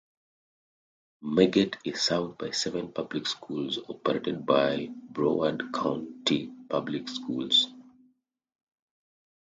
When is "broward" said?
5.13-5.71